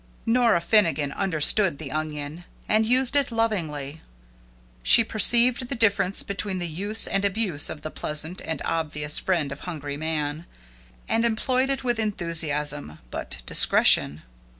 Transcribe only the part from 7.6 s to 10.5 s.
of this pleasant and obvious friend of hungry man,